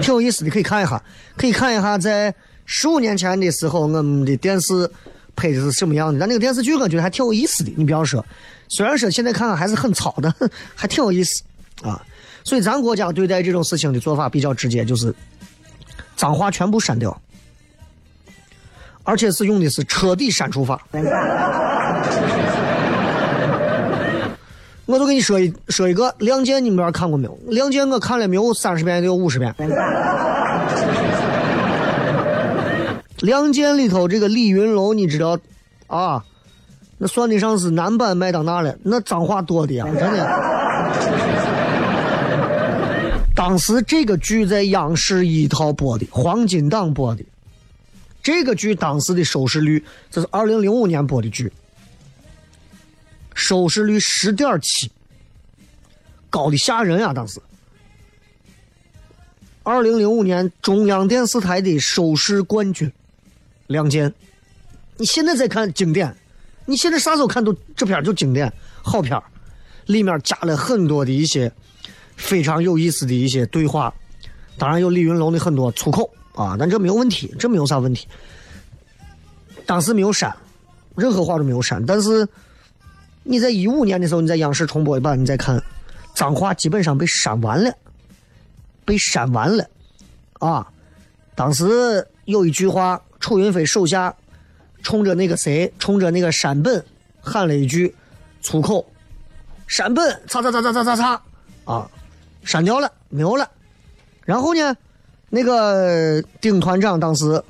[0.00, 1.00] 挺有意思的，可以看一下，
[1.36, 2.34] 可以看一下在
[2.66, 4.90] 十五年前的时候，我们的电视
[5.36, 6.18] 拍的是什么样的。
[6.18, 7.72] 但那个电视剧我觉得还挺有意思的。
[7.76, 8.24] 你比方说，
[8.68, 10.34] 虽然说现在看看还是很糙的，
[10.74, 11.42] 还挺有意思。
[11.82, 12.00] 啊，
[12.44, 15.14] 所以咱国家对待这种事情的做法比较直接，就是
[16.14, 17.20] 脏话全部删掉，
[19.02, 20.80] 而且是用的是彻底删除法。
[24.84, 27.32] 我就跟你说一说一个《亮剑》，你们看过没有？
[27.54, 29.54] 《亮剑》我看了没有三十遍，得有五十遍。
[33.22, 35.38] 《亮剑》里头这个李云龙，你知道
[35.86, 36.24] 啊？
[36.98, 40.52] 那算得上是男版麦当娜了，那脏话多的呀， 真的。
[43.34, 47.24] 当时这个剧在央视一套播的，黄金档播的。
[48.22, 51.52] 这个剧当时的收视率，这是二零零五年播的剧，
[53.34, 54.90] 收视率十点七，
[56.30, 57.12] 高的吓人啊！
[57.12, 57.40] 当时，
[59.64, 62.88] 二零零五年中央电视台的收视冠军，
[63.72, 64.08] 《亮剑》。
[64.98, 66.14] 你现在再看经典，
[66.66, 69.20] 你现在啥时候看都这片就经典，好片
[69.86, 71.50] 里面加了很多的一些。
[72.14, 73.92] 非常有意思的一些对话，
[74.56, 78.06] 当然有李云龙的很多粗口啊，但这没有问题，这没有啥问题。
[79.66, 80.32] 当时没有删，
[80.94, 81.84] 任何话都没有删。
[81.84, 82.28] 但是
[83.24, 85.60] 你在一五年的时候，你在央视重播一版，你再看，
[86.14, 87.74] 脏话基本上被删完了，
[88.84, 89.66] 被删完了
[90.34, 90.64] 啊。
[91.34, 94.14] 当时有一句话，楚云飞手下
[94.82, 96.84] 冲着那个谁，冲着那个山本
[97.20, 97.94] 喊了一句
[98.42, 98.84] 粗口
[99.68, 101.22] ：“山本，擦擦擦擦擦擦擦
[101.64, 101.88] 啊！”
[102.44, 103.48] 删掉了，没有了。
[104.24, 104.76] 然后呢，
[105.30, 107.40] 那个丁团长当时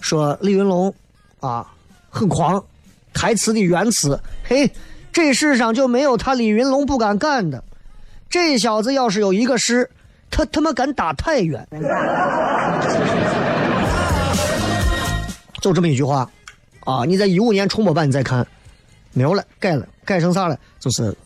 [0.00, 0.94] 说李云龙
[1.40, 1.66] 啊
[2.08, 2.64] 很狂，
[3.12, 4.70] 台词的原词，嘿，
[5.12, 7.64] 这世上就没有他李云龙不敢干的。
[8.30, 9.90] 这小子要是有一个师，
[10.30, 11.66] 他他妈敢打太原。
[15.62, 16.30] 就这么一句话
[16.80, 17.06] 啊！
[17.06, 18.46] 你在一五年重播版你再看，
[19.14, 20.58] 没有了，改了，改成啥了？
[20.78, 21.16] 就是。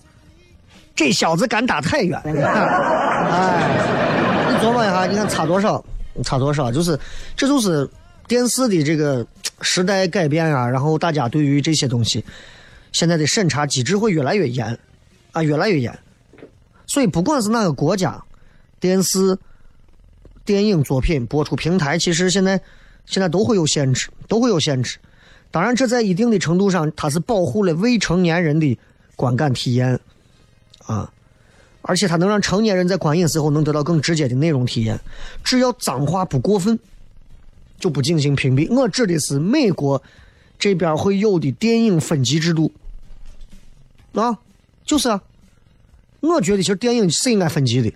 [0.95, 3.69] 这小子敢打太原， 哎，
[4.49, 5.85] 你琢磨一下，你看差多少？
[6.25, 6.73] 差多少？
[6.73, 6.99] 就是，
[7.37, 7.87] 这就是
[8.27, 9.27] 电视的这个
[9.61, 10.67] 时代改变啊。
[10.67, 12.25] 然后大家对于这些东西，
[12.93, 14.79] 现在的审查机制会越来越严，
[15.33, 15.99] 啊，越来越严。
[16.87, 18.19] 所以不管是哪个国家，
[18.81, 19.37] 电视、
[20.47, 22.59] 电影作品播出平台，其实现在
[23.07, 24.99] 现在都会有限制，都会有限制。
[25.51, 28.79] 当然，这在一定的程度上，它是保护了未成年人的
[29.15, 29.99] 观感体验。
[30.85, 31.11] 啊，
[31.83, 35.01] 而且它能让成年人在观影时候能得到更直接的内容体验。
[35.43, 36.79] 只要脏话不过分，
[37.81, 38.73] 就不进行屏蔽。
[38.73, 40.03] 我指的是美国
[40.59, 42.71] 这边会有的电影分级制度。
[44.13, 44.39] 啊，
[44.85, 45.23] 就是啊，
[46.21, 47.93] 我觉得其实电影是应该分级的。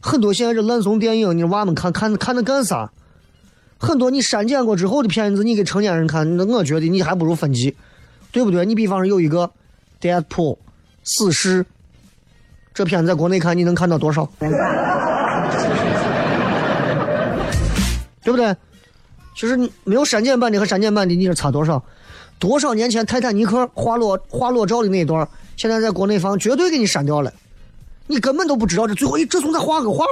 [0.00, 2.90] 很多现在这烂怂电影，你娃们看看看那干啥？
[3.78, 7.74] 很多你删减过之后的片子，你给成年人看，那我觉得你还不如分级，
[8.32, 8.66] 对不对？
[8.66, 9.50] 你比方说有一个
[10.22, 10.54] 《Deadpool》
[11.04, 11.64] 死侍。
[12.74, 14.28] 这片在国内看你能看到多少？
[18.22, 18.54] 对不对？
[19.34, 21.82] 其实你没有删减版的和删减版的，你是差多少？
[22.38, 25.26] 多少年前泰坦尼克花落花落照的那一段，
[25.56, 27.32] 现在在国内放，绝对给你删掉了。
[28.06, 30.04] 你根本都不知道这最后一这从再画个画。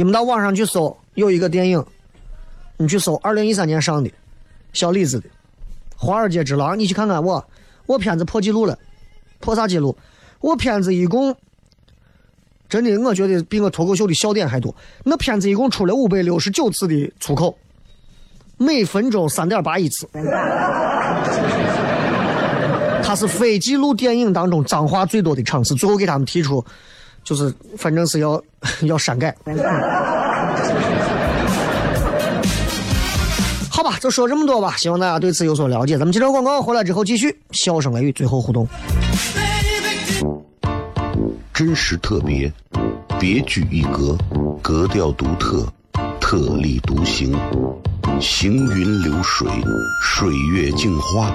[0.00, 1.84] 你们到网上去搜，有一个电影，
[2.78, 4.10] 你去搜二零一三年上的，
[4.72, 5.28] 小李子的
[5.94, 7.46] 《华尔街之狼》，你去看看我，
[7.84, 8.78] 我片子破纪录了，
[9.40, 9.94] 破啥纪录？
[10.40, 11.36] 我片子一共
[12.66, 14.74] 真的，我觉得比我脱口秀的笑点还多。
[15.04, 17.58] 那片子一共出了五百六十九次的粗口，
[18.56, 20.08] 每分钟三点八一次。
[23.02, 26.64] 它是非纪录电影当中脏话最多的场次，最后给他们提出，
[27.24, 28.42] 就是反正是要
[28.82, 29.34] 要删改。
[33.70, 35.96] 好吧，就说这么多吧，希望大家对此有所了解。
[35.96, 38.68] 咱们接着广告回来之后继续，笑声雷雨最后互动。
[41.54, 42.52] 真实特别，
[43.18, 44.18] 别具一格，
[44.62, 45.66] 格调独特，
[46.20, 47.34] 特立独行，
[48.20, 49.46] 行云流水，
[50.02, 51.34] 水月镜花，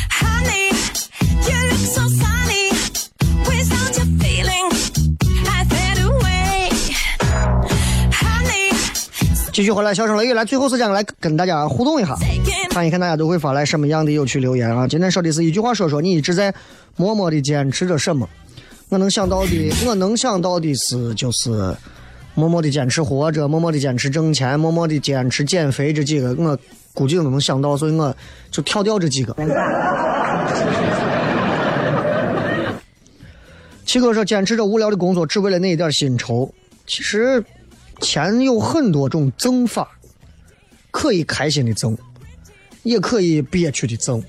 [9.51, 12.15] 继续回来，笑声雷雨来，最后时间来跟大家互动一下，
[12.69, 14.87] 看一看大家都会发来什么样的有趣留言啊！
[14.87, 16.53] 今天说的是一句话，说说你一直在
[16.95, 18.27] 默默的坚持着什么。
[18.87, 21.75] 我能想到的，我能想到的是，就是
[22.33, 26.57] 默默的坚持活着，默默的坚持挣钱，默默的坚持减肥这几个，我
[26.93, 28.15] 估计都能想到，所以我
[28.49, 29.35] 就跳掉这几个。
[33.85, 36.49] 七哥说，坚持着无聊的工作，只为了那一点薪酬。
[36.87, 37.43] 其实，
[38.01, 39.87] 钱有很多种挣法，
[40.89, 41.97] 可以开心的挣，
[42.83, 44.21] 也可以憋屈的挣，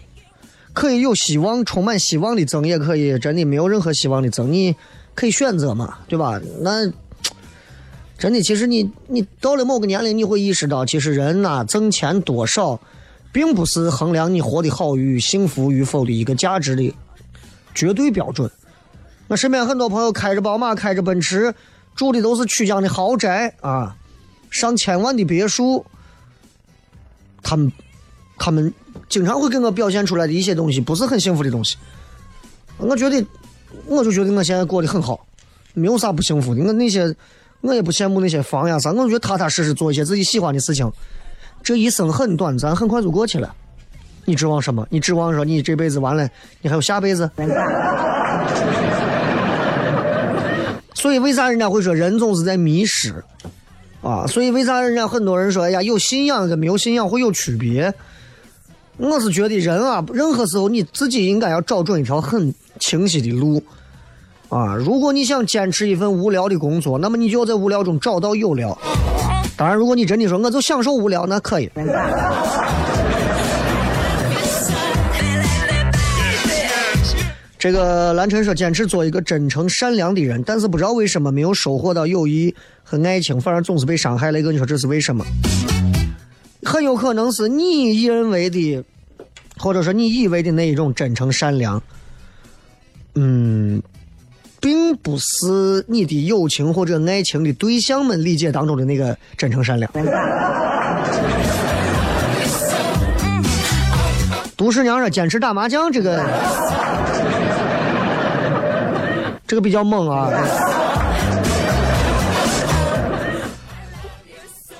[0.72, 4.52] 可以有希望、充满希望的挣，也可以真的没有任何希望的挣。
[4.52, 4.76] 你
[5.14, 6.40] 可以选择嘛，对吧？
[6.60, 6.92] 那
[8.18, 12.80] 真的，其实你你到了某个年龄，你会意识到，其实人呐、挣钱多少，
[13.32, 16.94] 并不是衡量你活得好与幸福与否的一个价值的
[17.74, 18.50] 绝对标准。
[19.28, 21.54] 我身边很多朋友开着宝马，开着奔驰，
[21.95, 23.97] 住的都是曲江的豪宅啊，
[24.51, 25.84] 上千万的别墅。
[27.43, 27.72] 他们，
[28.38, 28.72] 他们
[29.09, 31.76] 经常会给我表现出来的一些东西，不是很幸福的东西。
[32.78, 33.24] 我觉得，
[33.86, 35.26] 我就觉得我现在过得很好，
[35.74, 36.62] 没有啥不幸福的。
[36.62, 37.14] 我那些，
[37.61, 40.90] 我也不羡慕那些房呀啥，我觉得踏踏实实做一些自己喜欢的事情。
[41.62, 43.55] 这一生很短暂，很快就过去了。
[44.24, 44.86] 你指望什么？
[44.88, 46.28] 你指望说你这辈子完了，
[46.61, 47.28] 你还有下辈子？
[51.03, 53.12] 所以为啥人家会说人总是在迷失
[54.03, 54.24] 啊？
[54.28, 57.92] 所以为啥人家很多人说，哎呀，有信仰跟没有信仰会有区别？
[58.98, 63.61] 我是觉得人啊，任何时候你自己应该要找准一条很清晰的路
[64.48, 64.76] 啊。
[64.76, 68.78] 如果你想坚持一份无聊的工作，那么你就要在无聊中找到有聊。
[69.57, 71.68] 当然，如果你真的说我就享受无聊，那可以。
[77.62, 82.52] 这个蓝晨说，坚持做一个真诚善良的人，但是不知道为什么没有收获到友谊
[82.82, 84.32] 和爱情，反而总是被伤害。
[84.32, 85.24] 雷哥，你说这是为什么？
[86.64, 88.82] 很有可能是你认为的，
[89.58, 91.80] 或者说你以为的那一种真诚善良，
[93.14, 93.80] 嗯，
[94.60, 99.88] 并不是你的友情或者爱情的对象们理解当中的那个真诚善良。
[104.56, 106.24] 都市娘说坚持打麻将，这个
[109.53, 110.30] 这个比较猛啊。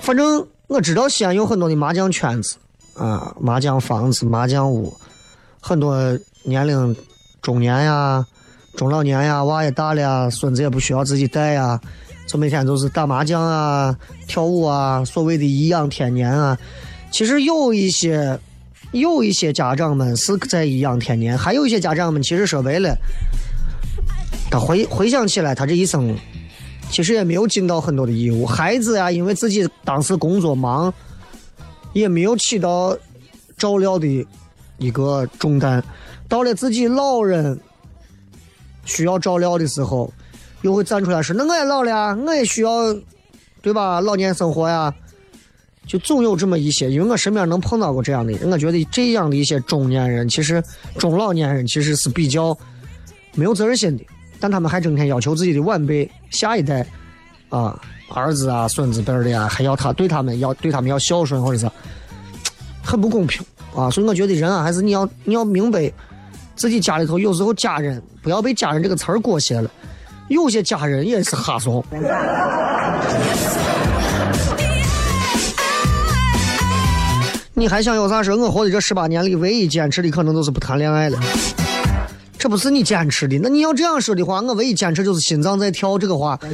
[0.01, 2.55] 反正我知道西安有很多的麻将圈子
[2.95, 4.91] 啊，麻将房子、麻将屋，
[5.61, 5.95] 很多
[6.41, 6.95] 年龄
[7.39, 8.25] 中年呀、
[8.75, 11.79] 中老年呀，娃也大了呀，孙子也不需要自己带呀，
[12.25, 13.95] 就每天都是打麻将啊、
[14.27, 16.57] 跳舞啊，所谓的颐养天年啊。
[17.11, 18.39] 其实有一些
[18.91, 22.97] 有一些家长们是在颐养天年，还有一些家长们其实说白了，
[24.53, 26.15] 他回回想起来，他这一生
[26.91, 28.45] 其实也没有尽到很多的义务。
[28.45, 30.93] 孩子呀，因为自己当时工作忙，
[31.93, 32.95] 也没有起到
[33.57, 34.05] 照料的
[34.77, 35.83] 一个重担。
[36.29, 37.59] 到了自己老人
[38.85, 40.13] 需要照料的时候，
[40.61, 42.95] 又会站出来说：“那我也老了，我也需要，
[43.59, 43.99] 对吧？
[44.01, 44.93] 老年生活呀。”
[45.87, 50.63] 就总有这么一些，因为我身边能碰到过这样的，我觉得这样的一些中年人，其实
[50.99, 52.55] 中老年人其实是比较
[53.33, 54.05] 没有责任心的，
[54.43, 56.85] 但他们还整天要求自己的晚辈、下一代
[57.47, 57.79] 啊、
[58.09, 61.65] 儿子啊、孙子辈的呀，还要他对他们要对他们要孝顺，或者是
[62.83, 63.41] 很不公平
[63.73, 63.89] 啊。
[63.89, 65.89] 所以我觉得人啊，还是你要你要明白，
[66.57, 69.71] 自己家里头有时候家人不要被“家人”这个词儿裹挟了，
[70.27, 71.81] 有些家人也是哈怂。
[77.53, 78.33] 你还想有啥事？
[78.33, 81.17] 我活的这十八年里，唯一坚持的可能就是不谈恋爱了。
[82.43, 85.97] 这不是你坚持的，那你要这样说的话，我唯一坚持就是心脏在跳。
[85.97, 86.37] 这个话，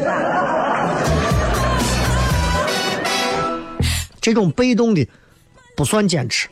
[4.22, 5.04] 这种被动的
[5.76, 6.48] 不算坚持。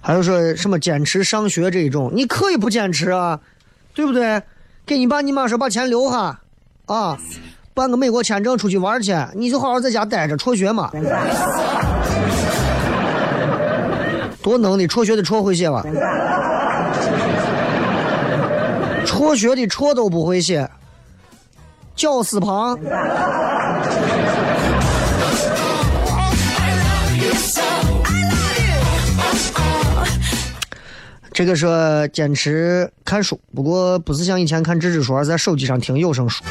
[0.00, 3.38] 还有说什么坚持上学这一种，你可以不坚持啊，
[3.92, 4.42] 对不对？
[4.86, 6.40] 给你爸你妈说把钱留下，
[6.86, 7.18] 啊，
[7.74, 10.90] 办个美国签证出去玩去，你就好好在家待着辍学嘛。
[14.42, 15.84] 多能的，辍学的辍会写吧？
[19.04, 20.68] 辍学的辍都不会写，
[21.94, 22.78] 绞丝旁。
[31.32, 36.44] 这个说坚持看书，不过不是像以前看纸质书，而在手机上听有声书。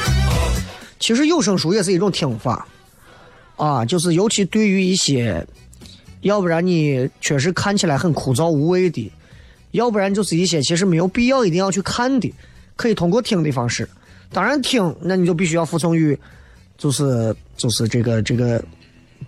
[1.00, 2.68] 其实有声书也是一种听法，
[3.56, 5.46] 啊，就是尤其对于一些，
[6.22, 9.12] 要不然你确实看起来很枯燥无味的，
[9.72, 12.34] 要不然就是一些其实没有必要一定要去看的，
[12.76, 13.88] 可以通过听的方式。
[14.32, 16.18] 当然听，那你就必须要服从于，
[16.78, 18.64] 就是就是这个这个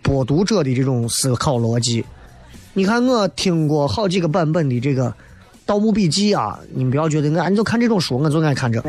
[0.01, 2.03] 播读者的这种思考逻辑。
[2.73, 5.09] 你看我听过好几个版本的这个
[5.65, 8.81] 《盗墓笔记》啊，你们不要觉得我俺就看这种书，我就爱看这。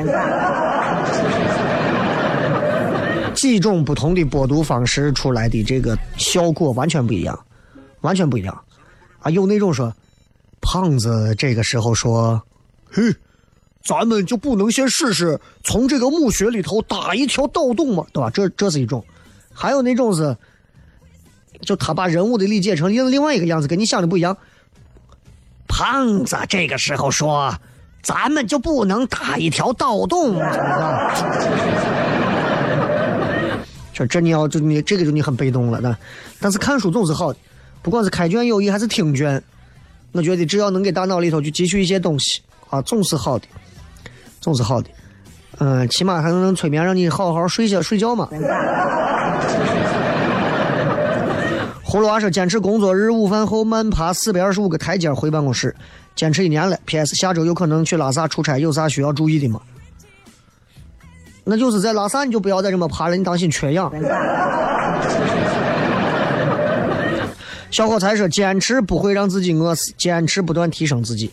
[3.34, 7.38] 几种不同的播读方式出来的这个效果完全不一样，
[8.02, 8.62] 完全不一样。
[9.20, 9.92] 啊，有那种说，
[10.60, 12.42] 胖子这个时候说，
[12.90, 13.02] 嘿，
[13.82, 18.04] 咱们就不能先试试从这个墓穴里头打一条盗洞吗？
[18.12, 18.30] 对吧？
[18.30, 19.04] 这这是一种。
[19.52, 20.36] 还有那种是，
[21.62, 24.36] 就他把人物的理解成另另外一个样子，跟你想的不一样。
[25.68, 27.54] 胖子这个时候说，
[28.02, 30.44] 咱们就不能打一条盗洞吗？
[33.94, 35.96] 这这你要就你这个就你很被动了，那
[36.40, 37.38] 但是看书总是好的，
[37.82, 39.42] 不管是开卷有益还是听卷，
[40.12, 43.46] 我觉得只要能给大脑里头去汲取一些东西啊，总是好的，
[44.40, 44.88] 总是好的。
[45.58, 48.28] 嗯，起码还能催眠，让你好好睡觉睡觉嘛。
[51.84, 55.76] 葫芦娃说：“坚持工作日午饭后慢爬四百二十五个台阶回办公室，
[56.16, 56.78] 坚持一年了。
[56.86, 57.14] P.S.
[57.14, 59.60] 下周有可能去拉萨出差，有啥需要注意的吗？
[61.44, 63.92] 那就是在拉萨你就不要再这么爬了，你当心缺氧。”
[67.72, 71.30] 小伙才说：“坚持不会让自己饿死，坚持不断提升自己。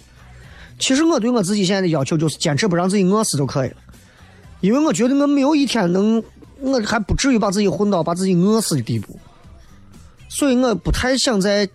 [0.80, 3.76] 其实我对我自己现在的要求就是坚持不让自己饿死就可以了，
[4.62, 6.24] 因为我觉得我没有一天能，
[6.62, 9.20] 我还不至于把自己混到把自己饿死的地步。
[10.30, 11.68] 所以我不太想在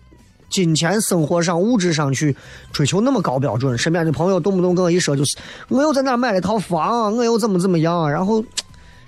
[0.49, 2.35] 金钱、生活上、物质上去
[2.73, 3.77] 追求那么高标准。
[3.77, 5.37] 身边的朋友动不动跟我一说，就是
[5.69, 8.43] 我又在哪买了套房，我又怎么怎么样，然后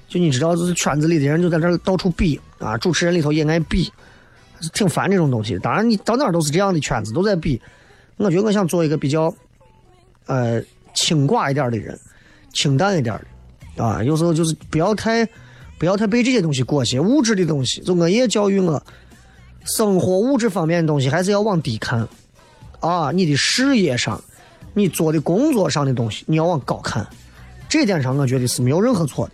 [0.07, 3.90] 就你知道，就是圈子里的人就在这到处比啊，主持人里头也爱比，
[4.72, 5.59] 挺烦这种东西。
[5.59, 7.61] 当然，你到哪儿都是这样的圈子，都在比。
[8.16, 9.32] 我觉得我想做一个比较，
[10.26, 10.62] 呃，
[10.94, 11.98] 清寡一点的人，
[12.52, 13.20] 清淡一点
[13.76, 15.26] 的，啊，有时候就是不要太，
[15.78, 17.80] 不要太被这些东西裹挟，物质的东西。
[17.82, 18.82] 就我也教育我。
[19.68, 22.07] 生活物质方面的东西还是要往低看，
[22.78, 24.22] 啊，你的事业上，
[24.74, 27.04] 你做的工作上的东西，你要往高看。
[27.68, 29.32] 这点上，我觉得是没有任何错的。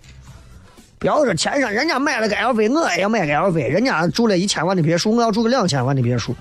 [1.02, 6.32] 不要说钱上人家买了个 LV，我也要买个 LV；人家住了一千万的别墅，我要住个两千万的别墅。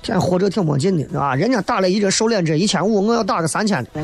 [0.00, 1.34] 天活着挺没劲的，啊！
[1.34, 3.90] 人家打了一针瘦脸针一千五，我要打个三千的。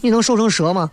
[0.00, 0.88] 你能瘦成蛇吗？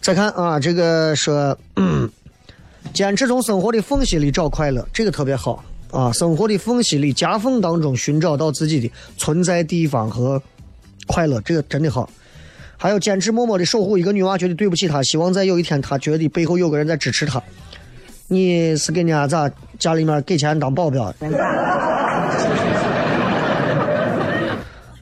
[0.00, 2.10] 再看啊，这个说，嗯，
[2.94, 5.62] 坚持从生活的缝隙里找快乐，这个特别好
[5.92, 6.10] 啊。
[6.10, 10.42] 生活的缝隙里、夹缝当中寻找到自己的存在地方和
[11.06, 12.10] 快乐，这个真的好。
[12.76, 17.40] 还有坚持默默的守护一个女娃，觉得对不起她，希望在有一天她觉得背后有个人在支持她。
[18.26, 21.14] 你是给人家咋家里面给钱当保镖？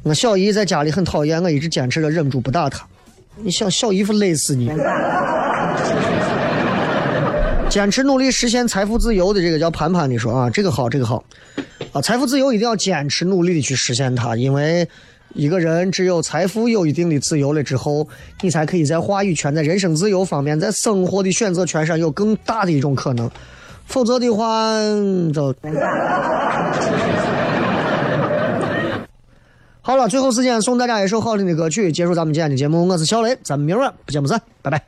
[0.03, 2.85] 我小姨在家里很讨厌，我一直坚持着忍住不打她。
[3.37, 4.69] 你想小姨夫累死你？
[7.71, 11.23] 坚持努力实现财富自由的这个叫潘潘的说啊，这个好，这个好
[11.93, 14.89] 啊，财富自由一定要坚持努力的去实现它，因为
[15.35, 18.09] 一个人只有财富有一定的自由了之后，
[18.41, 23.31] 你才可以在话语权、在人生自由方面、在生活的选择权上有更大的一种可能，
[23.87, 24.75] 否则的话
[25.33, 25.55] 就。
[29.81, 32.89] 好了，最后时间送大家一首好听的歌曲，结束咱们今天的节目。
[32.89, 34.83] 我是小雷，咱们明晚不见不散，拜拜。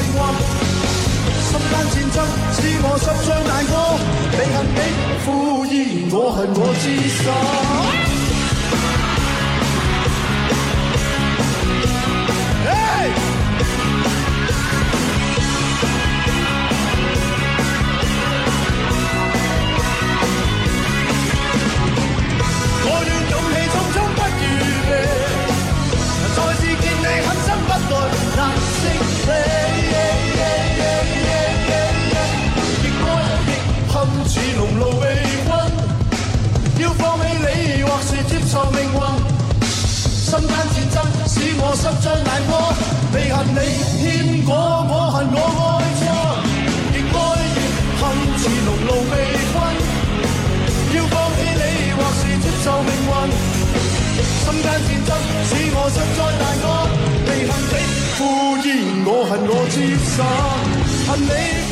[0.00, 0.18] 命運。
[1.46, 2.16] 心間戰爭
[2.56, 3.74] 使我心傷難過，
[4.32, 4.80] 你恨你
[5.24, 5.26] 敷
[5.66, 5.74] 衍
[6.10, 6.84] 我恨我自
[7.22, 7.99] 殺。
[38.50, 38.98] 受命运。
[39.62, 40.96] 心间战争
[41.28, 42.52] 使我心傷難過，
[43.14, 43.60] 你恨你
[44.02, 44.50] 牽果，
[44.90, 45.38] 我恨我
[45.78, 46.02] 爱错，
[46.90, 47.16] 亦愛
[47.54, 47.58] 亦
[47.94, 48.02] 恨
[48.40, 49.14] 似濃爐被
[49.52, 49.54] 困。
[50.90, 51.62] 要放弃你，
[51.94, 53.10] 或是接受命运。
[54.42, 55.08] 心间战争
[55.46, 56.66] 使我實在難過，
[57.26, 57.74] 你恨你
[58.16, 58.18] 敷
[58.58, 58.66] 衍
[59.06, 59.78] 我恨我自
[60.10, 60.18] 殺，
[61.06, 61.69] 恨你。